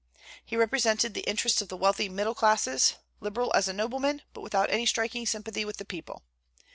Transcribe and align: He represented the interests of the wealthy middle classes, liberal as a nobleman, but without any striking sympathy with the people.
He 0.43 0.55
represented 0.57 1.13
the 1.13 1.21
interests 1.29 1.61
of 1.61 1.69
the 1.69 1.77
wealthy 1.77 2.09
middle 2.09 2.33
classes, 2.33 2.95
liberal 3.19 3.51
as 3.53 3.67
a 3.67 3.71
nobleman, 3.73 4.23
but 4.33 4.41
without 4.41 4.71
any 4.71 4.87
striking 4.87 5.27
sympathy 5.27 5.63
with 5.63 5.77
the 5.77 5.85
people. 5.85 6.23